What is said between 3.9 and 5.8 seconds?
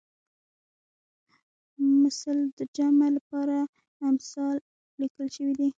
امثال لیکل شوی دی